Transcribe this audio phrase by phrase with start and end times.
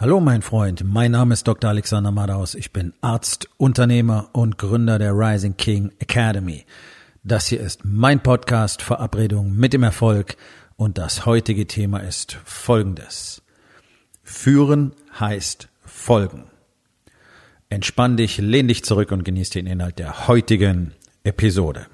[0.00, 1.70] Hallo mein Freund, mein Name ist Dr.
[1.70, 2.54] Alexander Madaus.
[2.54, 6.64] Ich bin Arzt, Unternehmer und Gründer der Rising King Academy.
[7.24, 10.36] Das hier ist mein Podcast Verabredung mit dem Erfolg
[10.76, 13.42] und das heutige Thema ist folgendes.
[14.22, 16.44] Führen heißt folgen.
[17.68, 20.92] Entspann dich, lehn dich zurück und genieß den Inhalt der heutigen
[21.24, 21.88] Episode.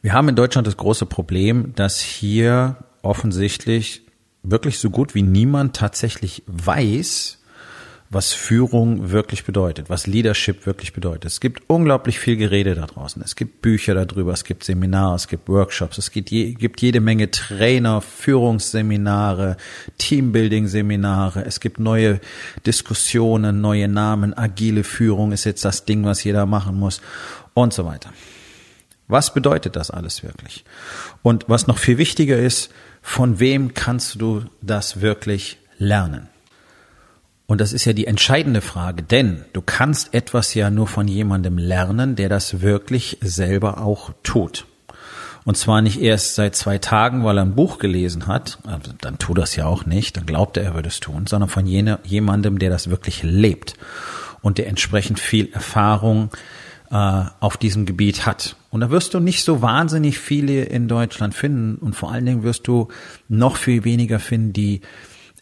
[0.00, 4.02] Wir haben in Deutschland das große Problem, dass hier offensichtlich
[4.44, 7.38] wirklich so gut wie niemand tatsächlich weiß,
[8.10, 11.26] was Führung wirklich bedeutet, was Leadership wirklich bedeutet.
[11.26, 13.20] Es gibt unglaublich viel Gerede da draußen.
[13.22, 17.00] Es gibt Bücher darüber, es gibt Seminare, es gibt Workshops, es gibt, je, gibt jede
[17.00, 19.58] Menge Trainer, Führungsseminare,
[19.98, 22.20] Teambuilding-Seminare, es gibt neue
[22.64, 27.02] Diskussionen, neue Namen, agile Führung ist jetzt das Ding, was jeder machen muss
[27.52, 28.10] und so weiter.
[29.08, 30.64] Was bedeutet das alles wirklich?
[31.22, 32.70] Und was noch viel wichtiger ist,
[33.02, 36.28] von wem kannst du das wirklich lernen?
[37.46, 41.56] Und das ist ja die entscheidende Frage, denn du kannst etwas ja nur von jemandem
[41.56, 44.66] lernen, der das wirklich selber auch tut.
[45.46, 49.16] Und zwar nicht erst seit zwei Tagen, weil er ein Buch gelesen hat, also dann
[49.16, 52.00] tu das ja auch nicht, dann glaubt er, er würde es tun, sondern von jene,
[52.04, 53.72] jemandem, der das wirklich lebt
[54.42, 56.28] und der entsprechend viel Erfahrung
[56.90, 58.56] äh, auf diesem Gebiet hat.
[58.70, 62.42] Und da wirst du nicht so wahnsinnig viele in Deutschland finden und vor allen Dingen
[62.42, 62.88] wirst du
[63.28, 64.80] noch viel weniger finden, die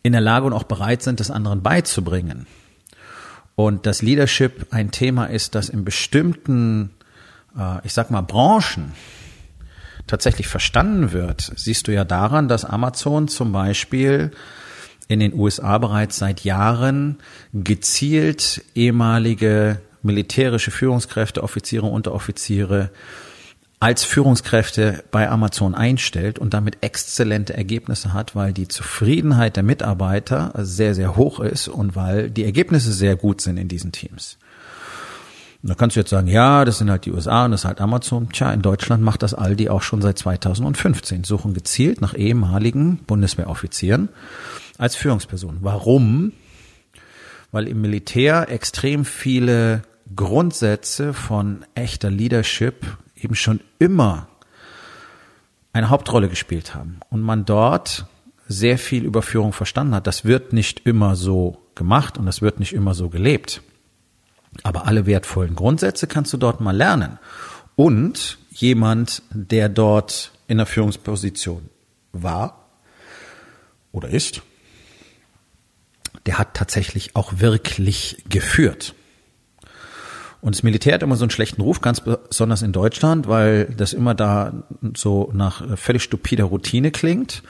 [0.03, 2.47] in der Lage und auch bereit sind, das anderen beizubringen.
[3.55, 6.91] Und dass Leadership ein Thema ist, das in bestimmten,
[7.59, 8.93] äh, ich sag mal, Branchen
[10.07, 14.31] tatsächlich verstanden wird, siehst du ja daran, dass Amazon zum Beispiel
[15.09, 17.19] in den USA bereits seit Jahren
[17.53, 22.91] gezielt ehemalige militärische Führungskräfte, Offiziere, Unteroffiziere
[23.79, 30.53] als Führungskräfte bei Amazon einstellt und damit exzellente Ergebnisse hat, weil die Zufriedenheit der Mitarbeiter
[30.57, 34.39] sehr, sehr hoch ist und weil die Ergebnisse sehr gut sind in diesen Teams.
[35.63, 37.81] Da kannst du jetzt sagen, ja, das sind halt die USA und das ist halt
[37.81, 38.29] Amazon.
[38.31, 44.09] Tja, in Deutschland macht das Aldi auch schon seit 2015, suchen gezielt nach ehemaligen Bundeswehroffizieren
[44.79, 45.59] als Führungsperson.
[45.61, 46.33] Warum?
[47.53, 49.83] Weil im Militär extrem viele
[50.17, 54.29] Grundsätze von echter Leadership eben schon immer
[55.73, 58.07] eine Hauptrolle gespielt haben und man dort
[58.49, 60.07] sehr viel über Führung verstanden hat.
[60.07, 63.63] Das wird nicht immer so gemacht und das wird nicht immer so gelebt.
[64.63, 67.19] Aber alle wertvollen Grundsätze kannst du dort mal lernen.
[67.75, 71.69] Und jemand, der dort in der Führungsposition
[72.13, 72.69] war
[73.93, 74.43] oder ist,
[76.25, 78.95] der hat tatsächlich auch wirklich geführt.
[80.47, 83.93] Und das Militär hat immer so einen schlechten Ruf, ganz besonders in Deutschland, weil das
[83.93, 84.53] immer da
[84.97, 87.43] so nach völlig stupider Routine klingt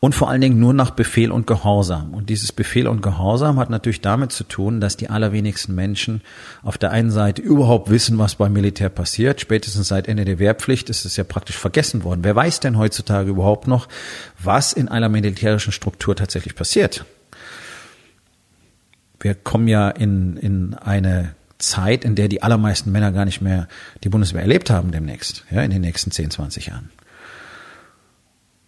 [0.00, 2.12] und vor allen Dingen nur nach Befehl und Gehorsam.
[2.12, 6.22] Und dieses Befehl und Gehorsam hat natürlich damit zu tun, dass die allerwenigsten Menschen
[6.64, 9.40] auf der einen Seite überhaupt wissen, was beim Militär passiert.
[9.40, 12.24] Spätestens seit Ende der Wehrpflicht ist es ja praktisch vergessen worden.
[12.24, 13.86] Wer weiß denn heutzutage überhaupt noch,
[14.42, 17.04] was in einer militärischen Struktur tatsächlich passiert?
[19.20, 23.68] Wir kommen ja in, in eine Zeit, in der die allermeisten Männer gar nicht mehr
[24.02, 26.90] die Bundeswehr erlebt haben demnächst, ja, in den nächsten 10, 20 Jahren.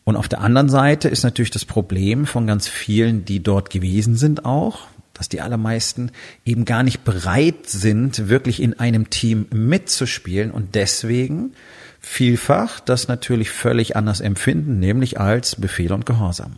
[0.05, 4.17] Und auf der anderen Seite ist natürlich das Problem von ganz vielen, die dort gewesen
[4.17, 6.11] sind auch, dass die allermeisten
[6.45, 11.53] eben gar nicht bereit sind, wirklich in einem Team mitzuspielen und deswegen
[12.01, 16.57] vielfach das natürlich völlig anders empfinden, nämlich als Befehl und Gehorsam.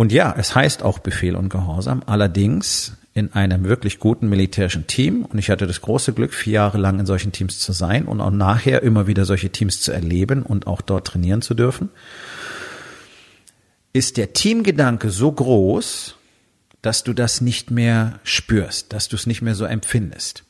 [0.00, 5.26] Und ja, es heißt auch Befehl und Gehorsam, allerdings in einem wirklich guten militärischen Team
[5.26, 8.22] und ich hatte das große Glück, vier Jahre lang in solchen Teams zu sein und
[8.22, 11.90] auch nachher immer wieder solche Teams zu erleben und auch dort trainieren zu dürfen,
[13.92, 16.16] ist der Teamgedanke so groß,
[16.80, 20.44] dass du das nicht mehr spürst, dass du es nicht mehr so empfindest.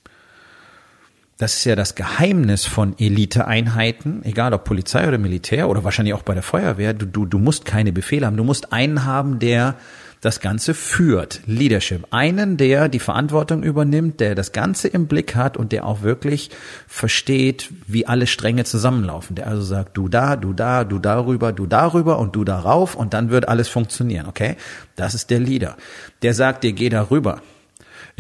[1.40, 6.20] Das ist ja das Geheimnis von Eliteeinheiten, egal ob Polizei oder Militär oder wahrscheinlich auch
[6.20, 6.92] bei der Feuerwehr.
[6.92, 8.36] Du, du, du musst keine Befehle haben.
[8.36, 9.76] Du musst einen haben, der
[10.20, 11.40] das Ganze führt.
[11.46, 12.08] Leadership.
[12.10, 16.50] Einen, der die Verantwortung übernimmt, der das Ganze im Blick hat und der auch wirklich
[16.86, 19.34] versteht, wie alle Stränge zusammenlaufen.
[19.34, 23.14] Der also sagt, du da, du da, du darüber, du darüber und du darauf und
[23.14, 24.56] dann wird alles funktionieren, okay?
[24.94, 25.78] Das ist der Leader.
[26.20, 27.40] Der sagt dir, geh darüber.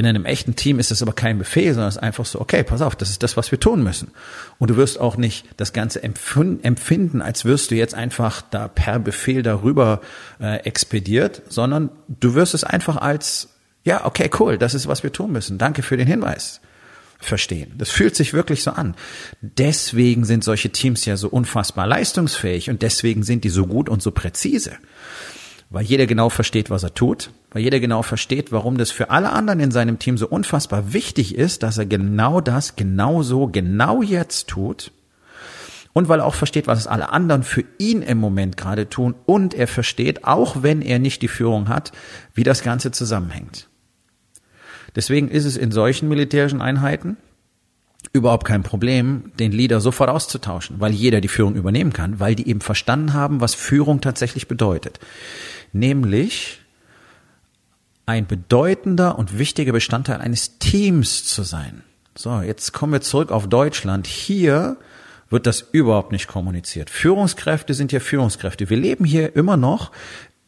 [0.00, 2.62] In einem echten Team ist das aber kein Befehl, sondern es ist einfach so, okay,
[2.62, 4.12] pass auf, das ist das, was wir tun müssen.
[4.58, 8.98] Und du wirst auch nicht das Ganze empfinden, als wirst du jetzt einfach da per
[8.98, 10.00] Befehl darüber
[10.40, 13.50] äh, expediert, sondern du wirst es einfach als
[13.84, 15.58] Ja, okay, cool, das ist, was wir tun müssen.
[15.58, 16.62] Danke für den Hinweis.
[17.18, 17.74] Verstehen.
[17.76, 18.94] Das fühlt sich wirklich so an.
[19.42, 24.00] Deswegen sind solche Teams ja so unfassbar leistungsfähig und deswegen sind die so gut und
[24.00, 24.78] so präzise.
[25.70, 29.30] Weil jeder genau versteht, was er tut, weil jeder genau versteht, warum das für alle
[29.30, 34.02] anderen in seinem Team so unfassbar wichtig ist, dass er genau das, genau so, genau
[34.02, 34.92] jetzt tut
[35.92, 39.54] und weil er auch versteht, was alle anderen für ihn im Moment gerade tun und
[39.54, 41.92] er versteht, auch wenn er nicht die Führung hat,
[42.34, 43.68] wie das Ganze zusammenhängt.
[44.94, 47.16] Deswegen ist es in solchen militärischen Einheiten
[48.12, 52.48] überhaupt kein Problem, den Leader sofort auszutauschen, weil jeder die Führung übernehmen kann, weil die
[52.48, 54.98] eben verstanden haben, was Führung tatsächlich bedeutet.
[55.72, 56.60] Nämlich
[58.06, 61.82] ein bedeutender und wichtiger Bestandteil eines Teams zu sein.
[62.16, 64.06] So, jetzt kommen wir zurück auf Deutschland.
[64.06, 64.76] Hier
[65.30, 66.90] wird das überhaupt nicht kommuniziert.
[66.90, 68.68] Führungskräfte sind ja Führungskräfte.
[68.68, 69.92] Wir leben hier immer noch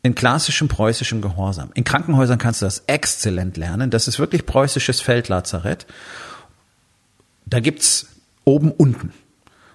[0.03, 1.71] in klassischem preußischem Gehorsam.
[1.75, 3.91] In Krankenhäusern kannst du das exzellent lernen.
[3.91, 5.87] Das ist wirklich preußisches Feldlazarett.
[7.47, 8.09] Da gibt's
[8.45, 9.13] oben unten.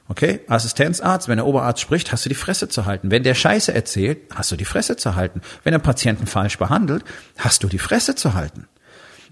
[0.09, 3.11] Okay, Assistenzarzt, wenn der Oberarzt spricht, hast du die Fresse zu halten.
[3.11, 5.41] Wenn der Scheiße erzählt, hast du die Fresse zu halten.
[5.63, 7.03] Wenn der Patienten falsch behandelt,
[7.37, 8.67] hast du die Fresse zu halten.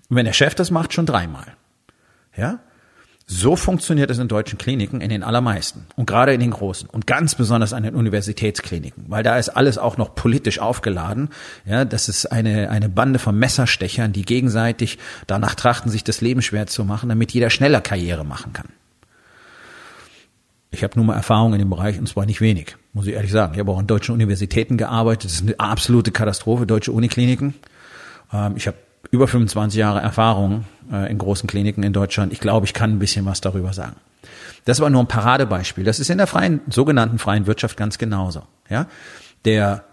[0.10, 1.46] Und wenn der Chef das macht, schon dreimal.
[2.36, 2.60] Ja?
[3.28, 7.08] So funktioniert es in deutschen Kliniken in den allermeisten und gerade in den großen und
[7.08, 11.30] ganz besonders an den Universitätskliniken, weil da ist alles auch noch politisch aufgeladen.
[11.66, 16.44] Ja, das ist eine eine Bande von Messerstechern, die gegenseitig danach trachten, sich das Leben
[16.44, 18.68] schwer zu machen, damit jeder schneller Karriere machen kann.
[20.76, 23.32] Ich habe nur mal Erfahrung in dem Bereich und zwar nicht wenig, muss ich ehrlich
[23.32, 23.54] sagen.
[23.54, 25.26] Ich habe auch an deutschen Universitäten gearbeitet.
[25.26, 27.54] Das ist eine absolute Katastrophe, deutsche Unikliniken.
[28.34, 28.78] Ähm, ich habe
[29.12, 32.34] über 25 Jahre Erfahrung äh, in großen Kliniken in Deutschland.
[32.34, 33.96] Ich glaube, ich kann ein bisschen was darüber sagen.
[34.66, 35.84] Das war nur ein Paradebeispiel.
[35.84, 38.44] Das ist in der freien, sogenannten freien Wirtschaft ganz genauso.
[38.70, 38.88] Ja,
[39.46, 39.84] der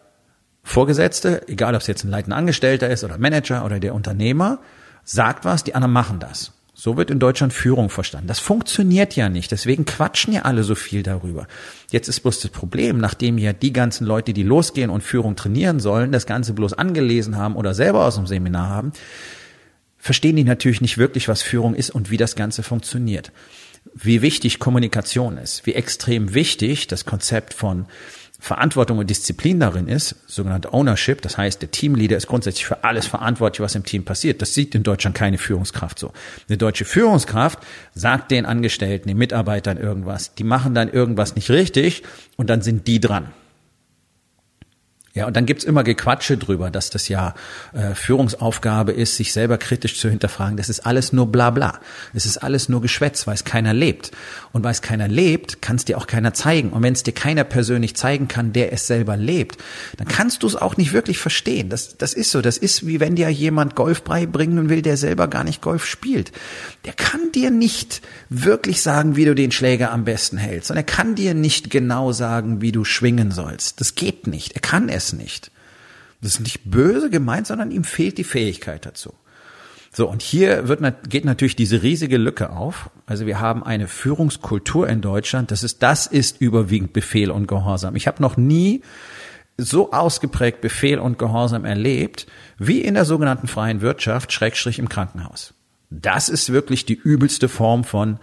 [0.64, 4.58] Vorgesetzte, egal ob es jetzt ein leitender Angestellter ist oder Manager oder der Unternehmer,
[5.04, 6.52] sagt was, die anderen machen das.
[6.84, 8.26] So wird in Deutschland Führung verstanden.
[8.26, 9.52] Das funktioniert ja nicht.
[9.52, 11.46] Deswegen quatschen ja alle so viel darüber.
[11.92, 15.78] Jetzt ist bloß das Problem, nachdem ja die ganzen Leute, die losgehen und Führung trainieren
[15.78, 18.92] sollen, das Ganze bloß angelesen haben oder selber aus dem Seminar haben,
[19.96, 23.30] verstehen die natürlich nicht wirklich, was Führung ist und wie das Ganze funktioniert.
[23.94, 27.86] Wie wichtig Kommunikation ist, wie extrem wichtig das Konzept von
[28.42, 33.06] Verantwortung und Disziplin darin ist, sogenannte Ownership, das heißt, der Teamleader ist grundsätzlich für alles
[33.06, 34.42] verantwortlich, was im Team passiert.
[34.42, 36.12] Das sieht in Deutschland keine Führungskraft so.
[36.48, 37.60] Eine deutsche Führungskraft
[37.94, 40.34] sagt den Angestellten, den Mitarbeitern irgendwas.
[40.34, 42.02] Die machen dann irgendwas nicht richtig
[42.36, 43.28] und dann sind die dran.
[45.14, 47.34] Ja, und dann gibt's immer Gequatsche drüber, dass das ja
[47.74, 50.56] äh, Führungsaufgabe ist, sich selber kritisch zu hinterfragen.
[50.56, 51.80] Das ist alles nur Blabla.
[52.14, 54.12] Es ist alles nur Geschwätz, weil es keiner lebt.
[54.52, 56.70] Und weil es keiner lebt, kann es dir auch keiner zeigen.
[56.70, 59.58] Und wenn es dir keiner persönlich zeigen kann, der es selber lebt,
[59.98, 61.68] dann kannst du es auch nicht wirklich verstehen.
[61.68, 62.40] Das, das ist so.
[62.40, 66.32] Das ist wie wenn dir jemand Golf beibringen will, der selber gar nicht Golf spielt.
[66.86, 68.00] Der kann dir nicht
[68.30, 70.70] wirklich sagen, wie du den Schläger am besten hältst.
[70.70, 73.78] Und er kann dir nicht genau sagen, wie du schwingen sollst.
[73.82, 74.52] Das geht nicht.
[74.52, 75.50] Er kann es es nicht.
[76.20, 79.14] Das ist nicht böse gemeint, sondern ihm fehlt die Fähigkeit dazu.
[79.94, 82.88] So, und hier wird, geht natürlich diese riesige Lücke auf.
[83.04, 87.94] Also wir haben eine Führungskultur in Deutschland, das ist, das ist überwiegend Befehl und Gehorsam.
[87.94, 88.82] Ich habe noch nie
[89.58, 92.26] so ausgeprägt Befehl und Gehorsam erlebt,
[92.58, 95.52] wie in der sogenannten freien Wirtschaft, Schrägstrich im Krankenhaus.
[95.90, 98.18] Das ist wirklich die übelste Form von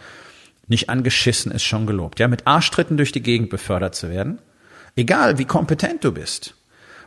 [0.67, 2.19] nicht angeschissen ist schon gelobt.
[2.19, 4.39] Ja, mit Arschtritten durch die Gegend befördert zu werden.
[4.95, 6.55] Egal wie kompetent du bist.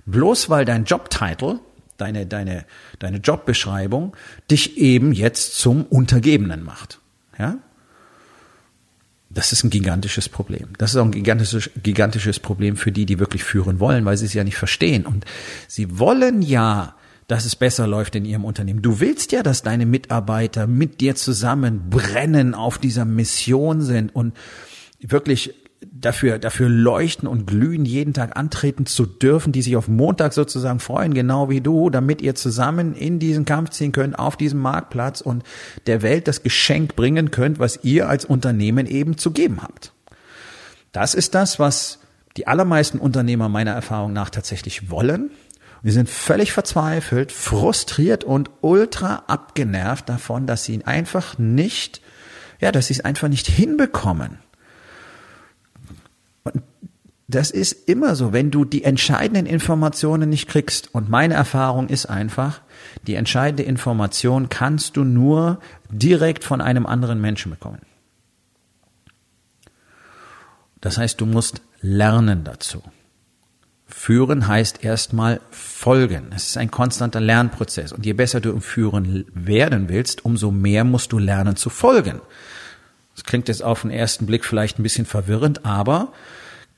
[0.06, 1.60] Bloß weil dein Jobtitel,
[1.96, 2.64] deine, deine,
[2.98, 4.16] deine Jobbeschreibung
[4.50, 6.98] dich eben jetzt zum Untergebenen macht.
[7.38, 7.58] Ja?
[9.30, 10.68] Das ist ein gigantisches Problem.
[10.78, 14.26] Das ist auch ein gigantisches, gigantisches Problem für die, die wirklich führen wollen, weil sie
[14.26, 15.06] es ja nicht verstehen.
[15.06, 15.24] Und
[15.68, 16.96] sie wollen ja,
[17.28, 18.82] dass es besser läuft in ihrem Unternehmen.
[18.82, 24.36] Du willst ja, dass deine Mitarbeiter mit dir zusammen brennen, auf dieser Mission sind und
[25.00, 25.54] wirklich
[25.90, 30.80] dafür, dafür leuchten und glühen, jeden Tag antreten zu dürfen, die sich auf Montag sozusagen
[30.80, 35.20] freuen, genau wie du, damit ihr zusammen in diesen Kampf ziehen könnt, auf diesem Marktplatz
[35.20, 35.42] und
[35.86, 39.92] der Welt das Geschenk bringen könnt, was ihr als Unternehmen eben zu geben habt.
[40.92, 41.98] Das ist das, was
[42.36, 45.30] die allermeisten Unternehmer meiner Erfahrung nach tatsächlich wollen.
[45.82, 52.00] Wir sind völlig verzweifelt, frustriert und ultra abgenervt davon, dass sie einfach nicht,
[52.60, 54.38] ja, dass sie es einfach nicht hinbekommen
[57.34, 60.94] das ist immer so, wenn du die entscheidenden Informationen nicht kriegst.
[60.94, 62.60] Und meine Erfahrung ist einfach,
[63.06, 65.60] die entscheidende Information kannst du nur
[65.90, 67.80] direkt von einem anderen Menschen bekommen.
[70.80, 72.82] Das heißt, du musst lernen dazu.
[73.86, 76.32] Führen heißt erstmal folgen.
[76.34, 77.92] Es ist ein konstanter Lernprozess.
[77.92, 82.20] Und je besser du im Führen werden willst, umso mehr musst du lernen zu folgen.
[83.14, 86.12] Das klingt jetzt auf den ersten Blick vielleicht ein bisschen verwirrend, aber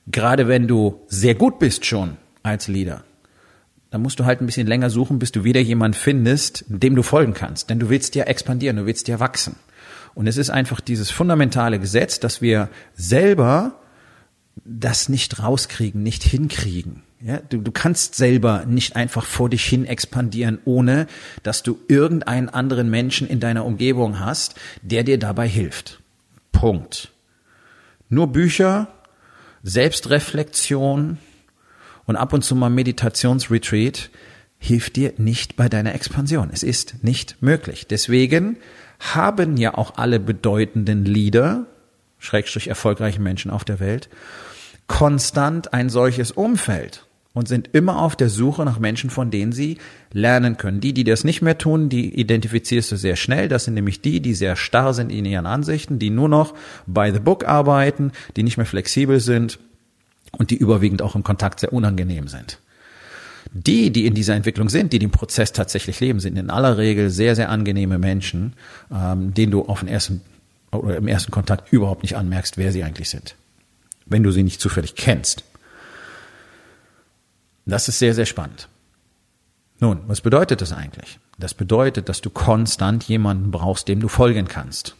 [0.07, 3.03] gerade wenn du sehr gut bist schon als Leader,
[3.91, 7.03] dann musst du halt ein bisschen länger suchen, bis du wieder jemand findest, dem du
[7.03, 7.69] folgen kannst.
[7.69, 9.55] Denn du willst ja expandieren, du willst ja wachsen.
[10.13, 13.79] Und es ist einfach dieses fundamentale Gesetz, dass wir selber
[14.63, 17.03] das nicht rauskriegen, nicht hinkriegen.
[17.21, 21.07] Ja, du, du kannst selber nicht einfach vor dich hin expandieren, ohne
[21.43, 26.01] dass du irgendeinen anderen Menschen in deiner Umgebung hast, der dir dabei hilft.
[26.51, 27.11] Punkt.
[28.09, 28.87] Nur Bücher,
[29.67, 31.17] Selbstreflexion
[32.05, 34.11] und ab und zu mal Meditationsretreat
[34.59, 36.51] hilft dir nicht bei deiner Expansion.
[36.53, 37.87] Es ist nicht möglich.
[37.87, 38.57] Deswegen
[38.99, 41.65] haben ja auch alle bedeutenden Leader,
[42.19, 44.07] schrägstrich erfolgreichen Menschen auf der Welt,
[44.85, 47.04] konstant ein solches Umfeld
[47.35, 49.77] und sind immer auf der Suche nach Menschen, von denen sie
[50.11, 50.81] lernen können.
[50.81, 53.47] Die, die das nicht mehr tun, die identifizierst du sehr schnell.
[53.47, 56.55] Das sind nämlich die, die sehr starr sind in ihren Ansichten, die nur noch
[56.87, 59.59] by the book arbeiten, die nicht mehr flexibel sind
[60.31, 62.59] und die überwiegend auch im Kontakt sehr unangenehm sind.
[63.53, 67.11] Die, die in dieser Entwicklung sind, die den Prozess tatsächlich leben, sind in aller Regel
[67.11, 68.53] sehr, sehr angenehme Menschen,
[68.91, 70.21] ähm, denen du auf den ersten
[70.71, 73.35] oder im ersten Kontakt überhaupt nicht anmerkst, wer sie eigentlich sind
[74.05, 75.43] wenn du sie nicht zufällig kennst.
[77.65, 78.67] Das ist sehr, sehr spannend.
[79.79, 81.19] Nun, was bedeutet das eigentlich?
[81.37, 84.95] Das bedeutet, dass du konstant jemanden brauchst, dem du folgen kannst.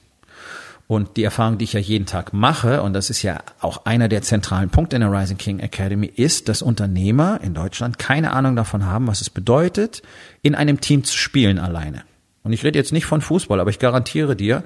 [0.88, 4.08] Und die Erfahrung, die ich ja jeden Tag mache, und das ist ja auch einer
[4.08, 8.56] der zentralen Punkte in der Rising King Academy, ist, dass Unternehmer in Deutschland keine Ahnung
[8.56, 10.04] davon haben, was es bedeutet,
[10.44, 12.04] in einem Team zu spielen alleine.
[12.44, 14.64] Und ich rede jetzt nicht von Fußball, aber ich garantiere dir,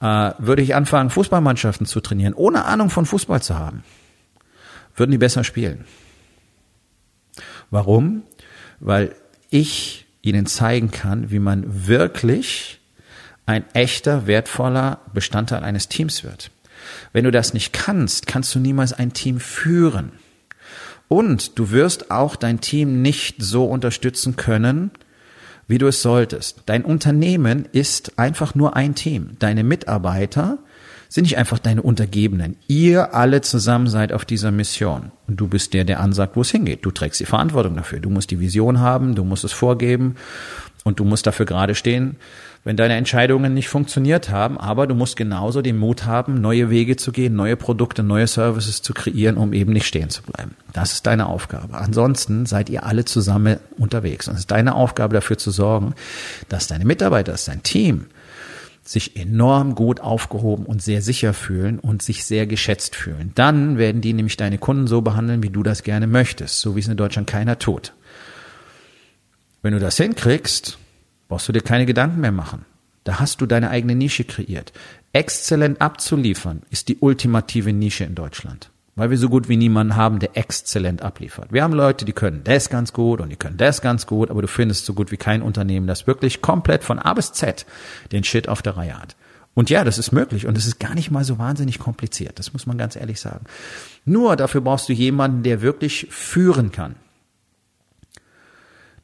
[0.00, 3.84] äh, würde ich anfangen, Fußballmannschaften zu trainieren, ohne Ahnung von Fußball zu haben,
[4.96, 5.86] würden die besser spielen.
[7.72, 8.22] Warum?
[8.80, 9.16] Weil
[9.50, 12.80] ich ihnen zeigen kann, wie man wirklich
[13.46, 16.50] ein echter, wertvoller Bestandteil eines Teams wird.
[17.12, 20.12] Wenn du das nicht kannst, kannst du niemals ein Team führen.
[21.08, 24.90] Und du wirst auch dein Team nicht so unterstützen können,
[25.66, 26.62] wie du es solltest.
[26.66, 29.36] Dein Unternehmen ist einfach nur ein Team.
[29.38, 30.58] Deine Mitarbeiter
[31.12, 32.56] sind nicht einfach deine Untergebenen.
[32.68, 35.12] Ihr alle zusammen seid auf dieser Mission.
[35.28, 36.86] Und du bist der, der ansagt, wo es hingeht.
[36.86, 38.00] Du trägst die Verantwortung dafür.
[38.00, 40.14] Du musst die Vision haben, du musst es vorgeben
[40.84, 42.16] und du musst dafür gerade stehen,
[42.64, 44.56] wenn deine Entscheidungen nicht funktioniert haben.
[44.56, 48.80] Aber du musst genauso den Mut haben, neue Wege zu gehen, neue Produkte, neue Services
[48.80, 50.56] zu kreieren, um eben nicht stehen zu bleiben.
[50.72, 51.76] Das ist deine Aufgabe.
[51.76, 54.28] Ansonsten seid ihr alle zusammen unterwegs.
[54.28, 55.94] Und es ist deine Aufgabe, dafür zu sorgen,
[56.48, 58.06] dass deine Mitarbeiter, dass dein Team
[58.84, 63.30] sich enorm gut aufgehoben und sehr sicher fühlen und sich sehr geschätzt fühlen.
[63.34, 66.80] Dann werden die nämlich deine Kunden so behandeln, wie du das gerne möchtest, so wie
[66.80, 67.92] es in Deutschland keiner tut.
[69.62, 70.78] Wenn du das hinkriegst,
[71.28, 72.64] brauchst du dir keine Gedanken mehr machen.
[73.04, 74.72] Da hast du deine eigene Nische kreiert.
[75.12, 78.71] Exzellent abzuliefern ist die ultimative Nische in Deutschland.
[78.94, 81.50] Weil wir so gut wie niemanden haben, der exzellent abliefert.
[81.50, 84.42] Wir haben Leute, die können das ganz gut und die können das ganz gut, aber
[84.42, 87.64] du findest so gut wie kein Unternehmen, das wirklich komplett von A bis Z
[88.12, 89.16] den Shit auf der Reihe hat.
[89.54, 92.38] Und ja, das ist möglich und es ist gar nicht mal so wahnsinnig kompliziert.
[92.38, 93.44] Das muss man ganz ehrlich sagen.
[94.04, 96.96] Nur dafür brauchst du jemanden, der wirklich führen kann.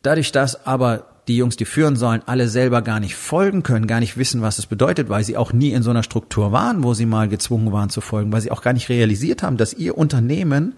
[0.02, 4.00] Dadurch, dass aber die Jungs, die führen sollen, alle selber gar nicht folgen können, gar
[4.00, 6.94] nicht wissen, was es bedeutet, weil sie auch nie in so einer Struktur waren, wo
[6.94, 9.97] sie mal gezwungen waren zu folgen, weil sie auch gar nicht realisiert haben, dass ihr
[9.97, 10.75] Unternehmen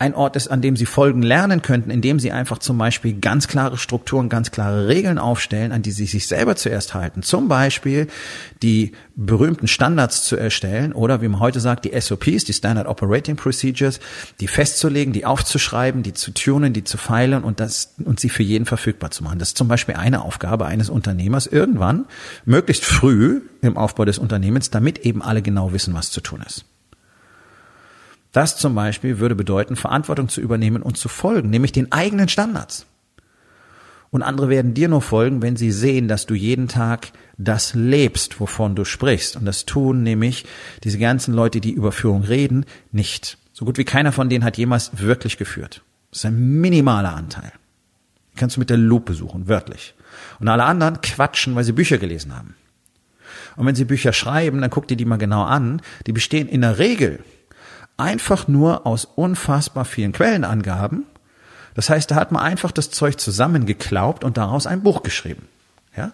[0.00, 3.48] ein Ort ist, an dem sie Folgen lernen könnten, indem sie einfach zum Beispiel ganz
[3.48, 7.24] klare Strukturen, ganz klare Regeln aufstellen, an die sie sich selber zuerst halten.
[7.24, 8.06] Zum Beispiel
[8.62, 13.34] die berühmten Standards zu erstellen oder wie man heute sagt, die SOPs, die Standard Operating
[13.34, 13.98] Procedures,
[14.38, 18.44] die festzulegen, die aufzuschreiben, die zu tunen, die zu feilen und das, und sie für
[18.44, 19.40] jeden verfügbar zu machen.
[19.40, 22.06] Das ist zum Beispiel eine Aufgabe eines Unternehmers irgendwann,
[22.44, 26.64] möglichst früh im Aufbau des Unternehmens, damit eben alle genau wissen, was zu tun ist.
[28.38, 32.86] Das zum Beispiel würde bedeuten, Verantwortung zu übernehmen und zu folgen, nämlich den eigenen Standards.
[34.10, 38.38] Und andere werden dir nur folgen, wenn sie sehen, dass du jeden Tag das lebst,
[38.38, 39.34] wovon du sprichst.
[39.34, 40.46] Und das tun nämlich
[40.84, 43.38] diese ganzen Leute, die über Führung reden, nicht.
[43.52, 45.82] So gut wie keiner von denen hat jemals wirklich geführt.
[46.12, 47.50] Das ist ein minimaler Anteil.
[48.30, 49.96] Den kannst du mit der Lupe suchen, wörtlich.
[50.38, 52.54] Und alle anderen quatschen, weil sie Bücher gelesen haben.
[53.56, 55.82] Und wenn sie Bücher schreiben, dann guck dir die mal genau an.
[56.06, 57.18] Die bestehen in der Regel
[57.98, 61.04] einfach nur aus unfassbar vielen Quellenangaben.
[61.74, 65.46] Das heißt, da hat man einfach das Zeug zusammengeklaubt und daraus ein Buch geschrieben.
[65.96, 66.12] Ja?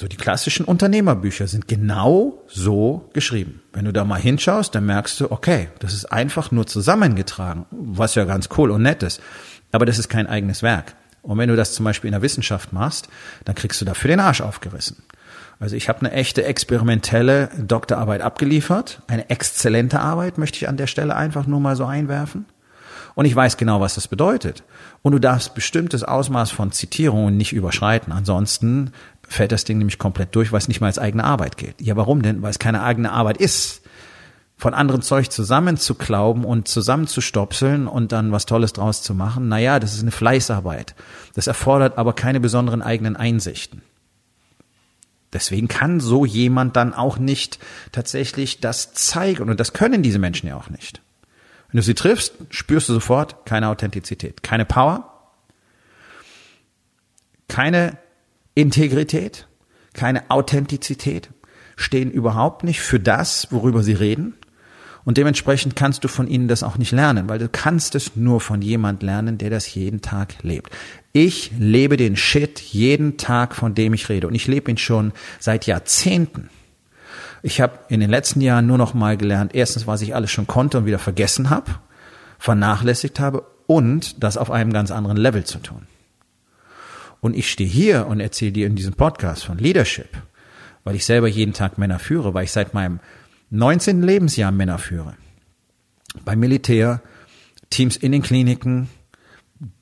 [0.00, 3.60] So die klassischen Unternehmerbücher sind genau so geschrieben.
[3.72, 8.14] Wenn du da mal hinschaust, dann merkst du, okay, das ist einfach nur zusammengetragen, was
[8.14, 9.20] ja ganz cool und nett ist.
[9.72, 10.94] Aber das ist kein eigenes Werk.
[11.22, 13.08] Und wenn du das zum Beispiel in der Wissenschaft machst,
[13.44, 15.02] dann kriegst du dafür den Arsch aufgerissen.
[15.60, 20.86] Also ich habe eine echte experimentelle Doktorarbeit abgeliefert, eine exzellente Arbeit möchte ich an der
[20.86, 22.46] Stelle einfach nur mal so einwerfen.
[23.16, 24.62] Und ich weiß genau, was das bedeutet.
[25.02, 28.12] Und du darfst bestimmtes Ausmaß von Zitierungen nicht überschreiten.
[28.12, 28.92] Ansonsten
[29.26, 31.80] fällt das Ding nämlich komplett durch, weil es nicht mal als eigene Arbeit gilt.
[31.80, 32.42] Ja, warum denn?
[32.42, 33.82] Weil es keine eigene Arbeit ist.
[34.56, 39.94] Von anderen Zeug zusammenzuklauben und zusammenzustopseln und dann was Tolles draus zu machen, naja, das
[39.94, 40.94] ist eine Fleißarbeit.
[41.34, 43.82] Das erfordert aber keine besonderen eigenen Einsichten.
[45.32, 47.58] Deswegen kann so jemand dann auch nicht
[47.92, 49.50] tatsächlich das zeigen.
[49.50, 51.02] Und das können diese Menschen ja auch nicht.
[51.70, 55.34] Wenn du sie triffst, spürst du sofort keine Authentizität, keine Power,
[57.48, 57.98] keine
[58.54, 59.46] Integrität,
[59.92, 61.28] keine Authentizität,
[61.76, 64.34] stehen überhaupt nicht für das, worüber sie reden.
[65.08, 68.42] Und dementsprechend kannst du von ihnen das auch nicht lernen, weil du kannst es nur
[68.42, 70.70] von jemand lernen, der das jeden Tag lebt.
[71.14, 74.28] Ich lebe den Shit jeden Tag, von dem ich rede.
[74.28, 76.50] Und ich lebe ihn schon seit Jahrzehnten.
[77.42, 80.46] Ich habe in den letzten Jahren nur noch mal gelernt, erstens, was ich alles schon
[80.46, 81.76] konnte und wieder vergessen habe,
[82.38, 85.86] vernachlässigt habe und das auf einem ganz anderen Level zu tun.
[87.22, 90.18] Und ich stehe hier und erzähle dir in diesem Podcast von Leadership,
[90.84, 93.00] weil ich selber jeden Tag Männer führe, weil ich seit meinem
[93.50, 94.02] 19.
[94.02, 95.14] Lebensjahr Männer führe.
[96.24, 97.02] Beim Militär,
[97.70, 98.88] Teams in den Kliniken,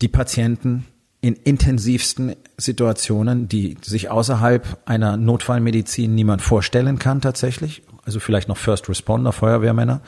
[0.00, 0.86] die Patienten
[1.20, 7.82] in intensivsten Situationen, die sich außerhalb einer Notfallmedizin niemand vorstellen kann tatsächlich.
[8.04, 10.00] Also vielleicht noch First Responder, Feuerwehrmänner,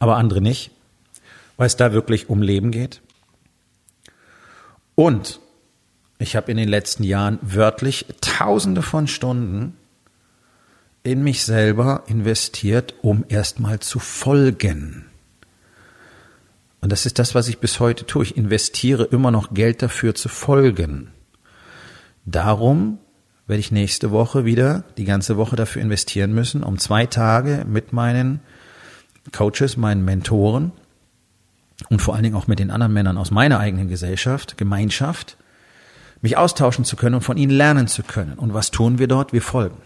[0.00, 0.72] aber andere nicht,
[1.56, 3.00] weil es da wirklich um Leben geht.
[4.96, 5.40] Und
[6.18, 9.76] ich habe in den letzten Jahren wörtlich Tausende von Stunden
[11.06, 15.06] in mich selber investiert, um erstmal zu folgen.
[16.80, 18.24] Und das ist das, was ich bis heute tue.
[18.24, 21.12] Ich investiere immer noch Geld dafür zu folgen.
[22.24, 22.98] Darum
[23.46, 27.92] werde ich nächste Woche wieder die ganze Woche dafür investieren müssen, um zwei Tage mit
[27.92, 28.40] meinen
[29.32, 30.72] Coaches, meinen Mentoren
[31.88, 35.36] und vor allen Dingen auch mit den anderen Männern aus meiner eigenen Gesellschaft, Gemeinschaft,
[36.20, 38.34] mich austauschen zu können und von ihnen lernen zu können.
[38.34, 39.32] Und was tun wir dort?
[39.32, 39.76] Wir folgen.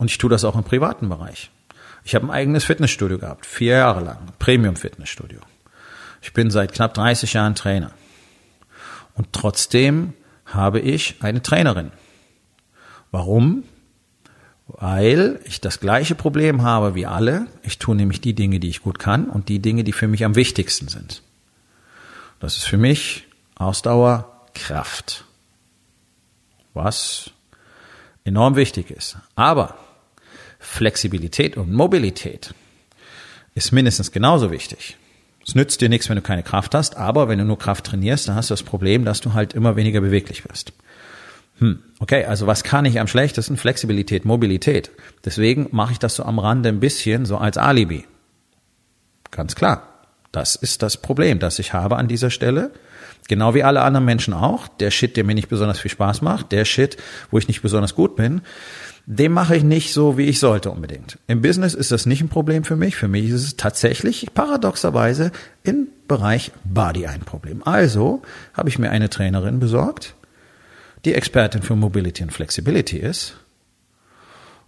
[0.00, 1.50] Und ich tue das auch im privaten Bereich.
[2.04, 5.40] Ich habe ein eigenes Fitnessstudio gehabt, vier Jahre lang, Premium-Fitnessstudio.
[6.22, 7.90] Ich bin seit knapp 30 Jahren Trainer.
[9.12, 10.14] Und trotzdem
[10.46, 11.92] habe ich eine Trainerin.
[13.10, 13.64] Warum?
[14.68, 17.48] Weil ich das gleiche Problem habe wie alle.
[17.62, 20.24] Ich tue nämlich die Dinge, die ich gut kann und die Dinge, die für mich
[20.24, 21.22] am wichtigsten sind.
[22.38, 25.26] Das ist für mich Ausdauer, Kraft.
[26.72, 27.32] Was
[28.24, 29.18] enorm wichtig ist.
[29.34, 29.76] Aber
[30.60, 32.54] Flexibilität und Mobilität
[33.54, 34.96] ist mindestens genauso wichtig.
[35.44, 38.28] Es nützt dir nichts, wenn du keine Kraft hast, aber wenn du nur Kraft trainierst,
[38.28, 40.72] dann hast du das Problem, dass du halt immer weniger beweglich wirst.
[41.58, 43.56] Hm, okay, also was kann ich am schlechtesten?
[43.56, 44.90] Flexibilität, Mobilität.
[45.24, 48.06] Deswegen mache ich das so am Rande ein bisschen so als Alibi.
[49.30, 49.86] Ganz klar.
[50.32, 52.70] Das ist das Problem, das ich habe an dieser Stelle.
[53.28, 54.68] Genau wie alle anderen Menschen auch.
[54.68, 56.96] Der Shit, der mir nicht besonders viel Spaß macht, der Shit,
[57.30, 58.42] wo ich nicht besonders gut bin,
[59.12, 61.18] dem mache ich nicht so, wie ich sollte unbedingt.
[61.26, 62.94] Im Business ist das nicht ein Problem für mich.
[62.94, 65.32] Für mich ist es tatsächlich paradoxerweise
[65.64, 67.60] im Bereich Body ein Problem.
[67.64, 68.22] Also
[68.54, 70.14] habe ich mir eine Trainerin besorgt,
[71.04, 73.34] die Expertin für Mobility und Flexibility ist.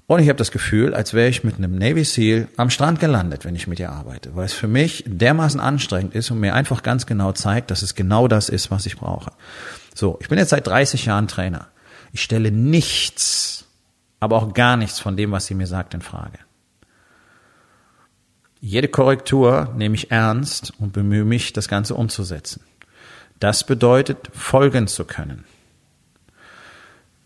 [0.09, 3.45] Und ich habe das Gefühl, als wäre ich mit einem Navy SEAL am Strand gelandet,
[3.45, 6.83] wenn ich mit ihr arbeite, weil es für mich dermaßen anstrengend ist und mir einfach
[6.83, 9.31] ganz genau zeigt, dass es genau das ist, was ich brauche.
[9.95, 11.69] So, ich bin jetzt seit 30 Jahren Trainer.
[12.13, 13.62] Ich stelle nichts
[14.23, 16.39] aber auch gar nichts von dem, was sie mir sagt, in Frage.
[18.61, 22.63] Jede Korrektur nehme ich ernst und bemühe mich, das Ganze umzusetzen.
[23.41, 25.43] Das bedeutet, folgen zu können.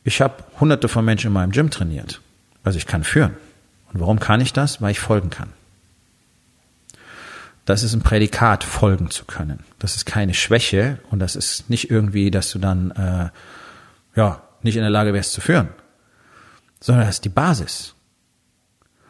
[0.05, 2.23] Ich habe hunderte von Menschen in meinem Gym trainiert.
[2.65, 3.37] Also ich kann führen.
[3.93, 4.81] Und warum kann ich das?
[4.81, 5.51] Weil ich folgen kann.
[7.67, 9.65] Das ist ein Prädikat, folgen zu können.
[9.79, 13.29] Das ist keine Schwäche und das ist nicht irgendwie, dass du dann äh,
[14.19, 15.69] ja nicht in der Lage wärst zu führen
[16.81, 17.95] sondern das ist die Basis.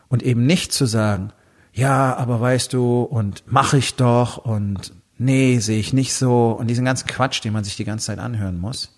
[0.08, 1.32] Und eben nicht zu sagen,
[1.72, 6.68] ja, aber weißt du, und mache ich doch, und nee, sehe ich nicht so, und
[6.68, 8.96] diesen ganzen Quatsch, den man sich die ganze Zeit anhören muss.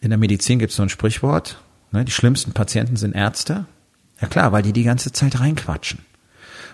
[0.00, 1.58] In der Medizin gibt es so ein Sprichwort,
[1.90, 3.64] ne, die schlimmsten Patienten sind Ärzte.
[4.20, 6.00] Ja klar, weil die die ganze Zeit reinquatschen,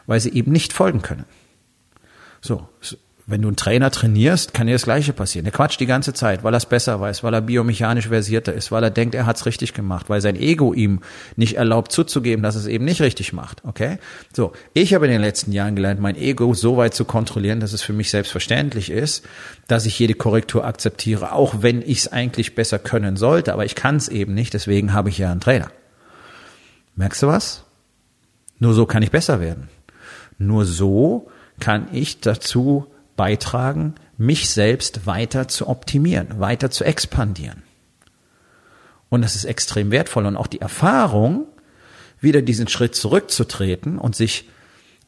[0.06, 1.24] weil sie eben nicht folgen können.
[2.40, 2.68] So,
[3.30, 5.44] wenn du einen Trainer trainierst, kann dir das Gleiche passieren.
[5.44, 8.72] Der quatscht die ganze Zeit, weil er es besser weiß, weil er biomechanisch versierter ist,
[8.72, 11.00] weil er denkt, er hat es richtig gemacht, weil sein Ego ihm
[11.36, 13.64] nicht erlaubt zuzugeben, dass es eben nicht richtig macht.
[13.64, 13.98] Okay?
[14.34, 17.72] So, ich habe in den letzten Jahren gelernt, mein Ego so weit zu kontrollieren, dass
[17.72, 19.24] es für mich selbstverständlich ist,
[19.68, 23.76] dass ich jede Korrektur akzeptiere, auch wenn ich es eigentlich besser können sollte, aber ich
[23.76, 25.70] kann es eben nicht, deswegen habe ich ja einen Trainer.
[26.96, 27.62] Merkst du was?
[28.58, 29.68] Nur so kann ich besser werden.
[30.38, 32.86] Nur so kann ich dazu
[33.20, 37.62] beitragen, mich selbst weiter zu optimieren, weiter zu expandieren.
[39.10, 40.24] Und das ist extrem wertvoll.
[40.24, 41.44] Und auch die Erfahrung,
[42.18, 44.48] wieder diesen Schritt zurückzutreten und sich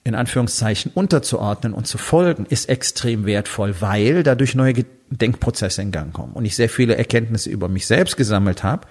[0.04, 6.12] in Anführungszeichen unterzuordnen und zu folgen, ist extrem wertvoll, weil dadurch neue Denkprozesse in Gang
[6.12, 6.34] kommen.
[6.34, 8.86] Und ich sehr viele Erkenntnisse über mich selbst gesammelt habe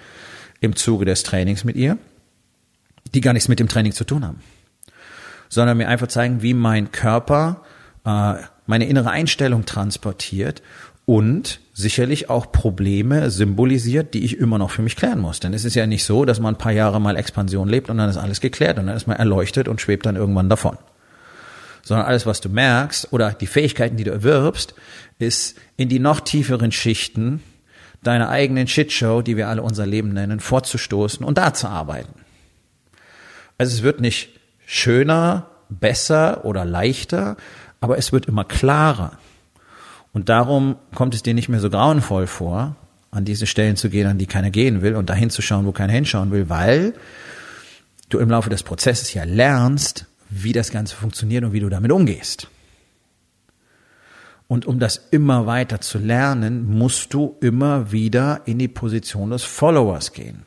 [0.62, 2.00] im Zuge des Trainings mit ihr,
[3.14, 4.40] die gar nichts mit dem Training zu tun haben,
[5.48, 7.62] sondern mir einfach zeigen, wie mein Körper
[8.04, 8.36] äh,
[8.72, 10.62] meine innere Einstellung transportiert
[11.06, 15.42] und sicherlich auch Probleme symbolisiert, die ich immer noch für mich klären muss.
[15.42, 17.98] Denn es ist ja nicht so, dass man ein paar Jahre mal Expansion lebt und
[17.98, 20.78] dann ist alles geklärt und dann ist man erleuchtet und schwebt dann irgendwann davon.
[21.84, 24.74] Sondern alles, was du merkst oder die Fähigkeiten, die du erwirbst,
[25.20, 27.44] ist in die noch tieferen Schichten
[28.02, 32.14] deiner eigenen Shitshow, die wir alle unser Leben nennen, vorzustoßen und da zu arbeiten.
[33.58, 34.30] Also es wird nicht
[34.66, 37.36] schöner, besser oder leichter,
[37.82, 39.18] aber es wird immer klarer.
[40.14, 42.76] Und darum kommt es dir nicht mehr so grauenvoll vor,
[43.10, 45.74] an diese Stellen zu gehen, an die keiner gehen will und dahin zu schauen, wo
[45.74, 46.94] keiner hinschauen will, weil
[48.10, 51.92] du im Laufe des Prozesses ja lernst, wie das Ganze funktioniert und wie du damit
[51.92, 52.48] umgehst.
[54.48, 59.44] Und um das immer weiter zu lernen, musst du immer wieder in die Position des
[59.44, 60.44] Followers gehen.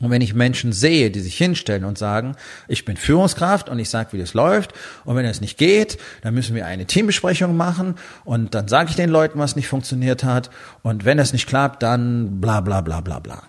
[0.00, 2.34] Und wenn ich Menschen sehe, die sich hinstellen und sagen,
[2.68, 4.72] ich bin Führungskraft und ich sage, wie das läuft,
[5.04, 8.96] und wenn es nicht geht, dann müssen wir eine Teambesprechung machen und dann sage ich
[8.96, 10.50] den Leuten, was nicht funktioniert hat,
[10.82, 13.42] und wenn das nicht klappt, dann bla bla bla bla bla.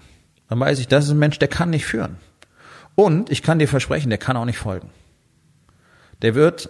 [0.50, 2.18] Dann weiß ich, das ist ein Mensch, der kann nicht führen.
[2.96, 4.90] Und ich kann dir versprechen, der kann auch nicht folgen.
[6.22, 6.70] Der wird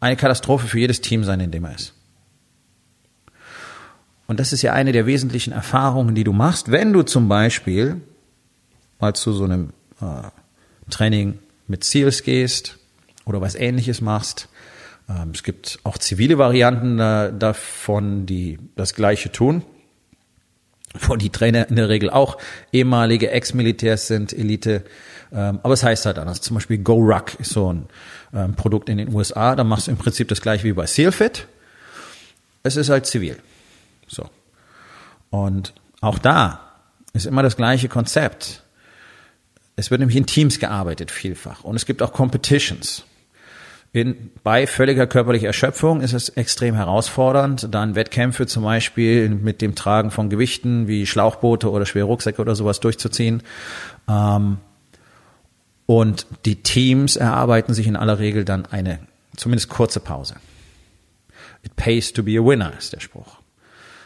[0.00, 1.94] eine Katastrophe für jedes Team sein, in dem er ist.
[4.26, 8.00] Und das ist ja eine der wesentlichen Erfahrungen, die du machst, wenn du zum Beispiel
[9.04, 10.30] mal zu so einem äh,
[10.90, 12.78] Training mit Seals gehst
[13.26, 14.48] oder was ähnliches machst.
[15.10, 19.62] Ähm, es gibt auch zivile Varianten äh, davon, die das Gleiche tun,
[21.00, 22.38] wo die Trainer in der Regel auch
[22.72, 24.84] ehemalige Ex-Militärs sind, Elite.
[25.32, 26.40] Ähm, aber es heißt halt anders.
[26.40, 27.86] Zum Beispiel Go Ruck ist so ein
[28.32, 29.54] ähm, Produkt in den USA.
[29.54, 31.46] Da machst du im Prinzip das gleiche wie bei SealFit.
[32.62, 33.36] Es ist halt zivil.
[34.06, 34.30] So.
[35.28, 36.60] Und auch da
[37.12, 38.63] ist immer das gleiche Konzept.
[39.76, 43.04] Es wird nämlich in Teams gearbeitet vielfach und es gibt auch Competitions.
[43.92, 49.76] In, bei völliger körperlicher Erschöpfung ist es extrem herausfordernd, dann Wettkämpfe zum Beispiel mit dem
[49.76, 53.44] Tragen von Gewichten wie Schlauchboote oder schwere Rucksäcke oder sowas durchzuziehen.
[54.08, 54.58] Ähm,
[55.86, 58.98] und die Teams erarbeiten sich in aller Regel dann eine
[59.36, 60.34] zumindest kurze Pause.
[61.62, 63.38] It pays to be a winner ist der Spruch.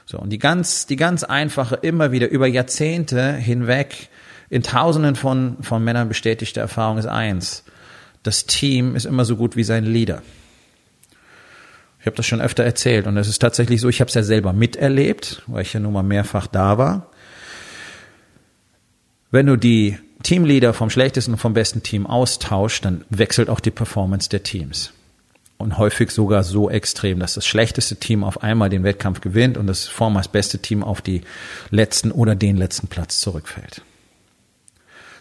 [0.05, 4.09] So und die ganz die ganz einfache immer wieder über Jahrzehnte hinweg
[4.51, 7.65] in Tausenden von, von Männern bestätigte Erfahrung ist eins.
[8.23, 10.23] Das Team ist immer so gut wie sein Leader.
[12.01, 14.23] Ich habe das schon öfter erzählt und es ist tatsächlich so, ich habe es ja
[14.23, 17.11] selber miterlebt, weil ich ja nun mal mehrfach da war.
[19.31, 23.71] Wenn du die Teamleader vom schlechtesten und vom besten Team austauscht, dann wechselt auch die
[23.71, 24.93] Performance der Teams.
[25.59, 29.67] Und häufig sogar so extrem, dass das schlechteste Team auf einmal den Wettkampf gewinnt und
[29.67, 31.23] das vormals beste Team auf die
[31.71, 33.83] letzten oder den letzten Platz zurückfällt.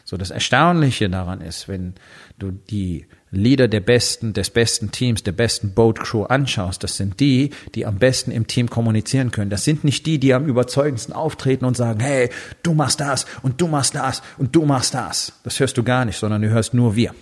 [0.10, 1.94] So, das Erstaunliche daran ist, wenn
[2.40, 7.20] du die Leader der besten, des besten Teams, der besten Boat Crew anschaust, das sind
[7.20, 9.50] die, die am besten im Team kommunizieren können.
[9.50, 12.30] Das sind nicht die, die am überzeugendsten auftreten und sagen, hey,
[12.64, 15.34] du machst das und du machst das und du machst das.
[15.44, 17.14] Das hörst du gar nicht, sondern du hörst nur wir.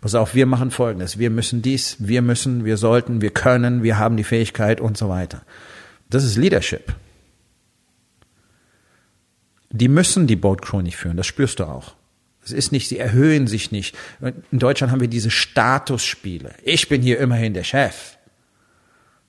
[0.00, 1.18] Pass auf, wir machen Folgendes.
[1.18, 5.08] Wir müssen dies, wir müssen, wir sollten, wir können, wir haben die Fähigkeit und so
[5.08, 5.42] weiter.
[6.08, 6.94] Das ist Leadership.
[9.70, 11.95] Die müssen die Boat Crew nicht führen, das spürst du auch.
[12.46, 13.96] Es ist nicht, sie erhöhen sich nicht.
[14.52, 16.54] In Deutschland haben wir diese Statusspiele.
[16.62, 18.16] Ich bin hier immerhin der Chef.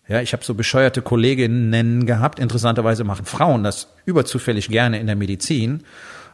[0.08, 2.38] Ja, ich habe so bescheuerte Kolleginnen gehabt.
[2.38, 5.84] Interessanterweise machen Frauen das überzufällig gerne in der Medizin,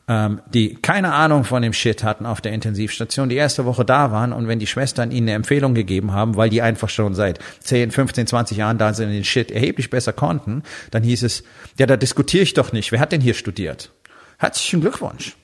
[0.10, 4.12] ähm, die keine Ahnung von dem Shit hatten auf der Intensivstation, die erste Woche da
[4.12, 7.40] waren und wenn die Schwestern ihnen eine Empfehlung gegeben haben, weil die einfach schon seit
[7.62, 11.46] 10, 15, 20 Jahren da sind und den Shit erheblich besser konnten, dann hieß es,
[11.80, 12.92] ja, da diskutiere ich doch nicht.
[12.92, 13.90] Wer hat denn hier studiert?
[14.38, 15.38] Herzlichen Glückwunsch.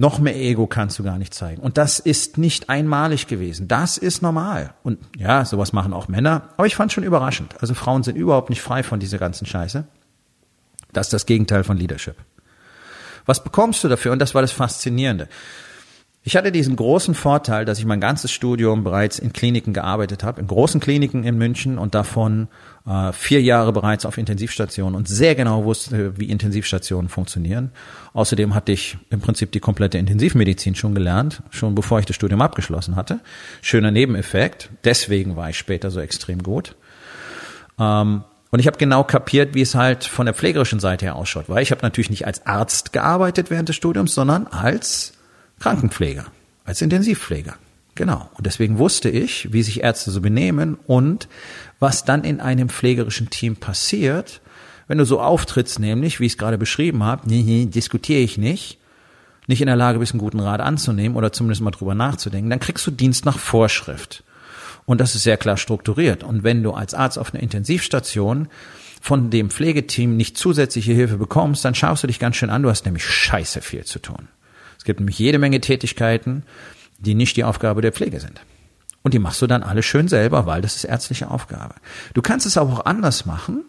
[0.00, 1.60] Noch mehr Ego kannst du gar nicht zeigen.
[1.60, 3.66] Und das ist nicht einmalig gewesen.
[3.66, 4.72] Das ist normal.
[4.84, 6.50] Und ja, sowas machen auch Männer.
[6.56, 7.56] Aber ich fand schon überraschend.
[7.60, 9.84] Also Frauen sind überhaupt nicht frei von dieser ganzen Scheiße.
[10.92, 12.14] Das ist das Gegenteil von Leadership.
[13.26, 14.12] Was bekommst du dafür?
[14.12, 15.28] Und das war das Faszinierende.
[16.24, 20.40] Ich hatte diesen großen Vorteil, dass ich mein ganzes Studium bereits in Kliniken gearbeitet habe,
[20.40, 22.48] in großen Kliniken in München und davon
[22.86, 27.70] äh, vier Jahre bereits auf Intensivstationen und sehr genau wusste, wie Intensivstationen funktionieren.
[28.12, 32.42] Außerdem hatte ich im Prinzip die komplette Intensivmedizin schon gelernt, schon bevor ich das Studium
[32.42, 33.20] abgeschlossen hatte.
[33.62, 34.70] Schöner Nebeneffekt.
[34.84, 36.74] Deswegen war ich später so extrem gut.
[37.78, 41.48] Ähm, und ich habe genau kapiert, wie es halt von der pflegerischen Seite her ausschaut,
[41.48, 45.12] weil ich habe natürlich nicht als Arzt gearbeitet während des Studiums, sondern als
[45.58, 46.26] Krankenpfleger,
[46.64, 47.54] als Intensivpfleger.
[47.94, 48.30] Genau.
[48.34, 51.28] Und deswegen wusste ich, wie sich Ärzte so benehmen und
[51.80, 54.40] was dann in einem pflegerischen Team passiert,
[54.86, 58.38] wenn du so auftrittst, nämlich, wie ich es gerade beschrieben habe, nee, nee, diskutiere ich
[58.38, 58.78] nicht,
[59.48, 62.60] nicht in der Lage bist, einen guten Rat anzunehmen oder zumindest mal drüber nachzudenken, dann
[62.60, 64.22] kriegst du Dienst nach Vorschrift.
[64.86, 66.22] Und das ist sehr klar strukturiert.
[66.22, 68.48] Und wenn du als Arzt auf einer Intensivstation
[69.00, 72.70] von dem Pflegeteam nicht zusätzliche Hilfe bekommst, dann schaust du dich ganz schön an, du
[72.70, 74.28] hast nämlich scheiße viel zu tun.
[74.78, 76.44] Es gibt nämlich jede Menge Tätigkeiten,
[76.98, 78.40] die nicht die Aufgabe der Pflege sind.
[79.02, 81.74] Und die machst du dann alle schön selber, weil das ist ärztliche Aufgabe.
[82.14, 83.64] Du kannst es aber auch anders machen.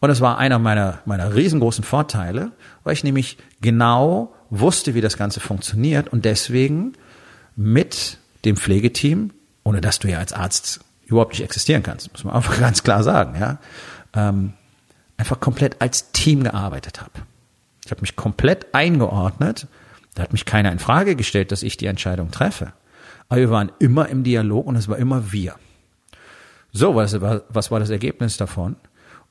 [0.00, 5.16] Und das war einer meiner, meiner riesengroßen Vorteile, weil ich nämlich genau wusste, wie das
[5.16, 6.92] Ganze funktioniert und deswegen
[7.56, 9.30] mit dem Pflegeteam,
[9.62, 13.02] ohne dass du ja als Arzt überhaupt nicht existieren kannst, muss man einfach ganz klar
[13.02, 13.58] sagen, ja,
[14.14, 14.52] ähm,
[15.16, 17.12] einfach komplett als Team gearbeitet habe.
[17.84, 19.66] Ich habe mich komplett eingeordnet
[20.14, 22.72] da hat mich keiner in Frage gestellt, dass ich die Entscheidung treffe.
[23.28, 25.56] Aber wir waren immer im Dialog und es war immer wir.
[26.72, 28.76] So, was, was war das Ergebnis davon?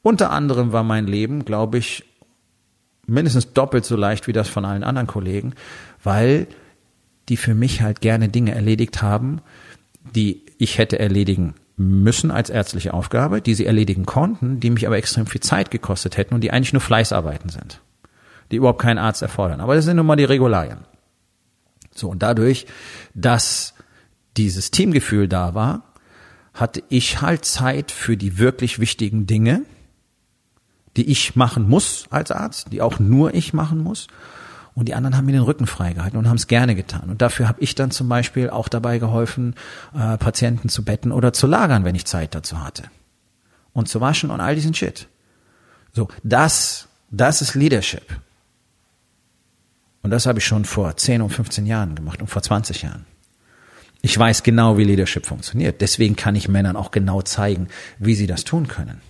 [0.01, 2.03] Unter anderem war mein Leben, glaube ich,
[3.05, 5.53] mindestens doppelt so leicht wie das von allen anderen Kollegen,
[6.03, 6.47] weil
[7.29, 9.41] die für mich halt gerne Dinge erledigt haben,
[10.15, 14.97] die ich hätte erledigen müssen als ärztliche Aufgabe, die sie erledigen konnten, die mich aber
[14.97, 17.81] extrem viel Zeit gekostet hätten und die eigentlich nur Fleißarbeiten sind
[18.51, 19.61] die überhaupt keinen Arzt erfordern.
[19.61, 20.79] Aber das sind nun mal die Regularien.
[21.93, 22.65] So, und dadurch,
[23.13, 23.73] dass
[24.37, 25.83] dieses Teamgefühl da war,
[26.53, 29.63] hatte ich halt Zeit für die wirklich wichtigen Dinge,
[30.95, 34.07] die ich machen muss als Arzt, die auch nur ich machen muss.
[34.75, 37.09] Und die anderen haben mir den Rücken freigehalten und haben es gerne getan.
[37.09, 39.55] Und dafür habe ich dann zum Beispiel auch dabei geholfen,
[39.93, 42.83] äh, Patienten zu betten oder zu lagern, wenn ich Zeit dazu hatte.
[43.71, 45.07] Und zu waschen und all diesen Shit.
[45.91, 48.19] So, das, das ist Leadership.
[50.03, 53.05] Und das habe ich schon vor 10 und 15 Jahren gemacht und vor 20 Jahren.
[54.01, 55.79] Ich weiß genau, wie Leadership funktioniert.
[55.79, 59.01] Deswegen kann ich Männern auch genau zeigen, wie sie das tun können.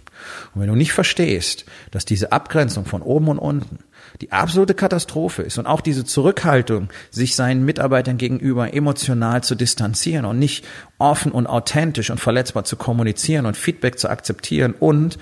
[0.53, 3.79] Und wenn du nicht verstehst, dass diese Abgrenzung von oben und unten
[4.21, 10.25] die absolute Katastrophe ist und auch diese Zurückhaltung, sich seinen Mitarbeitern gegenüber emotional zu distanzieren
[10.25, 10.63] und nicht
[10.99, 15.17] offen und authentisch und verletzbar zu kommunizieren und Feedback zu akzeptieren und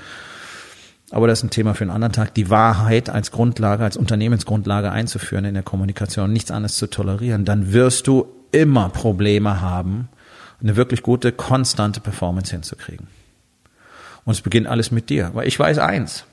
[1.11, 4.91] aber das ist ein Thema für einen anderen Tag, die Wahrheit als Grundlage, als Unternehmensgrundlage
[4.91, 10.09] einzuführen in der Kommunikation, nichts anderes zu tolerieren, dann wirst du immer Probleme haben,
[10.61, 13.07] eine wirklich gute, konstante Performance hinzukriegen.
[14.23, 15.31] Und es beginnt alles mit dir.
[15.33, 16.25] Weil ich weiß eins,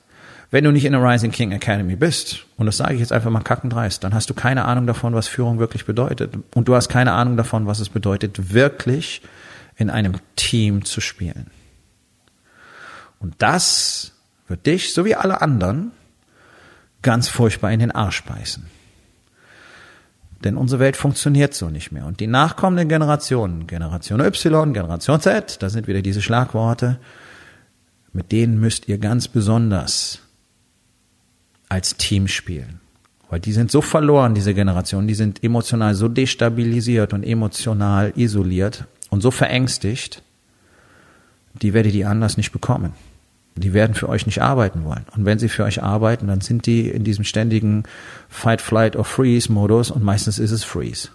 [0.50, 3.30] wenn du nicht in der Rising King Academy bist, und das sage ich jetzt einfach
[3.30, 6.34] mal kackendreist, dann hast du keine Ahnung davon, was Führung wirklich bedeutet.
[6.54, 9.22] Und du hast keine Ahnung davon, was es bedeutet, wirklich
[9.76, 11.50] in einem Team zu spielen.
[13.20, 14.12] Und das
[14.48, 15.92] wird dich, so wie alle anderen,
[17.02, 18.66] ganz furchtbar in den Arsch beißen.
[20.44, 22.06] Denn unsere Welt funktioniert so nicht mehr.
[22.06, 26.98] Und die nachkommenden Generationen, Generation Y, Generation Z, da sind wieder diese Schlagworte,
[28.12, 30.20] mit denen müsst ihr ganz besonders
[31.68, 32.80] als Team spielen.
[33.28, 38.86] Weil die sind so verloren, diese Generation, die sind emotional so destabilisiert und emotional isoliert
[39.10, 40.22] und so verängstigt,
[41.60, 42.92] die werdet ihr anders nicht bekommen.
[43.58, 45.04] Die werden für euch nicht arbeiten wollen.
[45.16, 47.84] Und wenn sie für euch arbeiten, dann sind die in diesem ständigen
[48.28, 51.08] Fight, Flight or Freeze Modus und meistens ist es Freeze.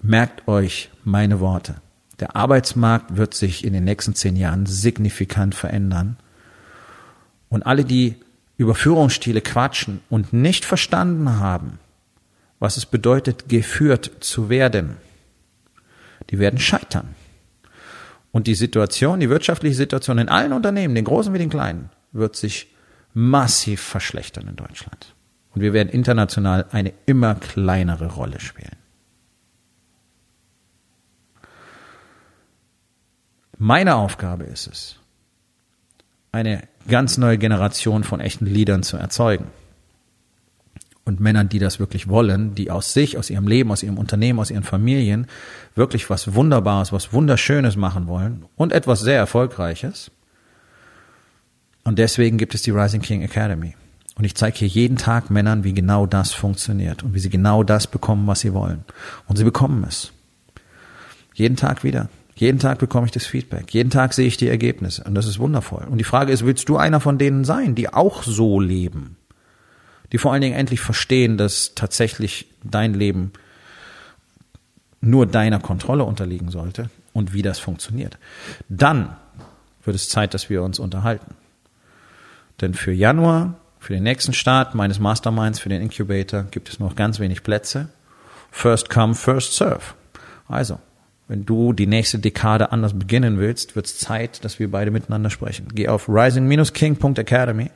[0.00, 1.76] Merkt euch meine Worte.
[2.18, 6.16] Der Arbeitsmarkt wird sich in den nächsten zehn Jahren signifikant verändern.
[7.48, 8.16] Und alle, die
[8.56, 11.78] über Führungsstile quatschen und nicht verstanden haben,
[12.58, 14.96] was es bedeutet, geführt zu werden,
[16.30, 17.14] die werden scheitern.
[18.32, 22.34] Und die Situation, die wirtschaftliche Situation in allen Unternehmen, den großen wie den kleinen, wird
[22.34, 22.74] sich
[23.14, 25.14] massiv verschlechtern in Deutschland.
[25.54, 28.76] Und wir werden international eine immer kleinere Rolle spielen.
[33.58, 34.98] Meine Aufgabe ist es,
[36.32, 39.46] eine ganz neue Generation von echten Leadern zu erzeugen.
[41.04, 44.38] Und Männern, die das wirklich wollen, die aus sich, aus ihrem Leben, aus ihrem Unternehmen,
[44.38, 45.26] aus ihren Familien
[45.74, 50.10] wirklich was Wunderbares, was Wunderschönes machen wollen und etwas sehr Erfolgreiches.
[51.84, 53.74] Und deswegen gibt es die Rising King Academy.
[54.16, 57.62] Und ich zeige hier jeden Tag Männern, wie genau das funktioniert und wie sie genau
[57.62, 58.84] das bekommen, was sie wollen.
[59.26, 60.12] Und sie bekommen es.
[61.34, 62.08] Jeden Tag wieder.
[62.34, 63.72] Jeden Tag bekomme ich das Feedback.
[63.72, 65.04] Jeden Tag sehe ich die Ergebnisse.
[65.04, 65.84] Und das ist wundervoll.
[65.88, 69.16] Und die Frage ist, willst du einer von denen sein, die auch so leben?
[70.12, 73.32] Die vor allen Dingen endlich verstehen, dass tatsächlich dein Leben
[75.00, 78.18] nur deiner Kontrolle unterliegen sollte und wie das funktioniert.
[78.68, 79.16] Dann
[79.84, 81.34] wird es Zeit, dass wir uns unterhalten.
[82.60, 86.94] Denn für Januar, für den nächsten Start meines Masterminds, für den Incubator, gibt es noch
[86.94, 87.88] ganz wenig Plätze.
[88.52, 89.94] First come, first serve.
[90.46, 90.78] Also,
[91.26, 95.30] wenn du die nächste Dekade anders beginnen willst, wird es Zeit, dass wir beide miteinander
[95.30, 95.68] sprechen.
[95.74, 97.70] Geh auf rising-king.academy.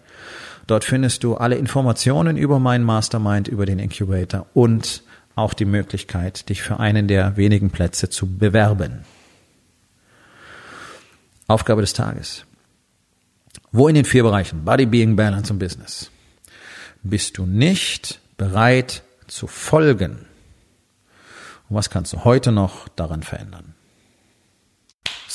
[0.67, 5.03] Dort findest du alle Informationen über meinen Mastermind, über den Incubator und
[5.37, 9.05] auch die Möglichkeit, dich für einen der wenigen Plätze zu bewerben.
[11.47, 12.45] Aufgabe des Tages.
[13.71, 16.11] Wo in den vier Bereichen Body, Being, Balance und Business
[17.03, 20.27] bist du nicht bereit zu folgen?
[21.69, 23.76] Und was kannst du heute noch daran verändern?